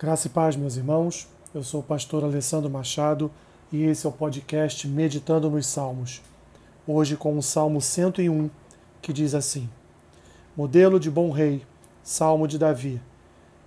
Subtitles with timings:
[0.00, 1.28] Graça e paz, meus irmãos.
[1.54, 3.30] Eu sou o pastor Alessandro Machado
[3.70, 6.22] e esse é o podcast Meditando nos Salmos.
[6.88, 8.48] Hoje com o Salmo 101,
[9.02, 9.68] que diz assim:
[10.56, 11.66] Modelo de bom rei,
[12.02, 12.98] Salmo de Davi.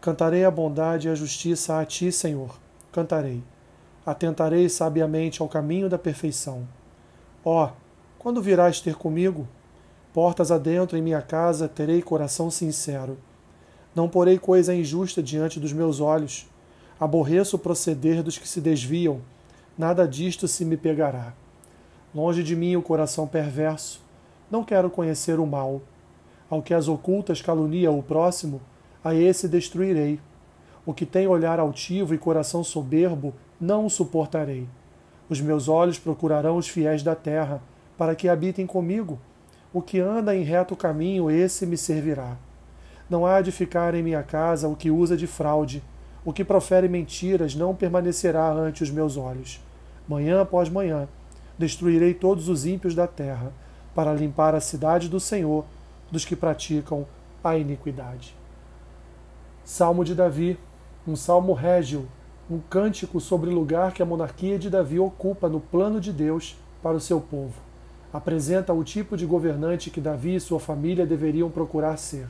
[0.00, 2.56] Cantarei a bondade e a justiça a ti, Senhor.
[2.92, 3.42] Cantarei.
[4.06, 6.62] Atentarei sabiamente ao caminho da perfeição.
[7.44, 7.70] Ó, oh,
[8.20, 9.48] quando virás ter comigo?
[10.14, 13.18] Portas adentro em minha casa terei coração sincero
[13.94, 16.46] não porei coisa injusta diante dos meus olhos.
[16.98, 19.20] Aborreço o proceder dos que se desviam.
[19.76, 21.32] Nada disto se me pegará.
[22.14, 24.00] Longe de mim o coração perverso.
[24.50, 25.80] Não quero conhecer o mal.
[26.48, 28.60] Ao que as ocultas calunia o próximo,
[29.02, 30.20] a esse destruirei.
[30.84, 34.68] O que tem olhar altivo e coração soberbo, não o suportarei.
[35.28, 37.62] Os meus olhos procurarão os fiéis da terra,
[37.96, 39.18] para que habitem comigo.
[39.72, 42.36] O que anda em reto caminho, esse me servirá.
[43.10, 45.82] Não há de ficar em minha casa o que usa de fraude,
[46.24, 49.60] o que profere mentiras não permanecerá ante os meus olhos.
[50.06, 51.08] Manhã após manhã
[51.58, 53.52] destruirei todos os ímpios da terra,
[53.92, 55.64] para limpar a cidade do Senhor
[56.08, 57.04] dos que praticam
[57.42, 58.36] a iniquidade.
[59.64, 60.56] Salmo de Davi,
[61.06, 62.06] um salmo régio,
[62.48, 66.56] um cântico sobre o lugar que a monarquia de Davi ocupa no plano de Deus
[66.80, 67.54] para o seu povo.
[68.12, 72.28] Apresenta o tipo de governante que Davi e sua família deveriam procurar ser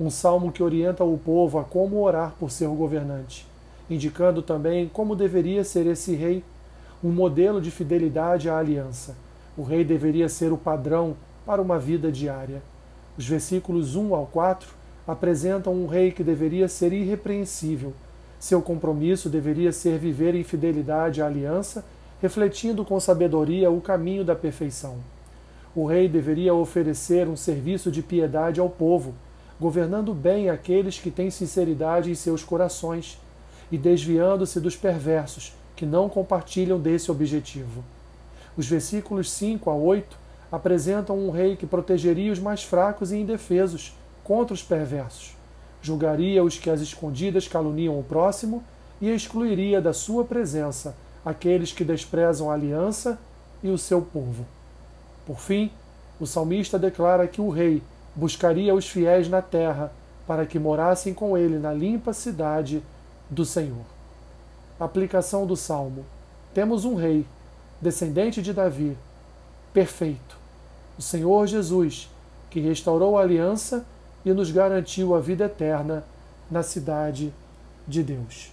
[0.00, 3.46] um salmo que orienta o povo a como orar por seu governante,
[3.88, 6.42] indicando também como deveria ser esse rei,
[7.04, 9.14] um modelo de fidelidade à aliança.
[9.58, 12.62] O rei deveria ser o padrão para uma vida diária.
[13.18, 14.70] Os versículos 1 ao 4
[15.06, 17.92] apresentam um rei que deveria ser irrepreensível.
[18.38, 21.84] Seu compromisso deveria ser viver em fidelidade à aliança,
[22.22, 24.96] refletindo com sabedoria o caminho da perfeição.
[25.74, 29.14] O rei deveria oferecer um serviço de piedade ao povo,
[29.60, 33.18] governando bem aqueles que têm sinceridade em seus corações
[33.70, 37.84] e desviando-se dos perversos que não compartilham desse objetivo.
[38.56, 40.16] Os versículos 5 a 8
[40.50, 43.94] apresentam um rei que protegeria os mais fracos e indefesos
[44.24, 45.36] contra os perversos,
[45.82, 48.64] julgaria os que às escondidas caluniam o próximo
[49.00, 53.18] e excluiria da sua presença aqueles que desprezam a aliança
[53.62, 54.46] e o seu povo.
[55.26, 55.70] Por fim,
[56.18, 57.82] o salmista declara que o rei
[58.14, 59.92] buscaria os fiéis na terra,
[60.26, 62.82] para que morassem com ele na limpa cidade
[63.28, 63.84] do Senhor.
[64.78, 66.04] Aplicação do Salmo:
[66.54, 67.26] Temos um rei,
[67.80, 68.96] descendente de Davi,
[69.72, 70.36] perfeito,
[70.98, 72.10] o Senhor Jesus,
[72.50, 73.84] que restaurou a aliança
[74.24, 76.04] e nos garantiu a vida eterna
[76.50, 77.32] na cidade
[77.86, 78.52] de Deus.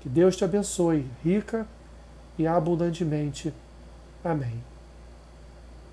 [0.00, 1.66] Que Deus te abençoe rica
[2.38, 3.52] e abundantemente.
[4.24, 4.69] Amém.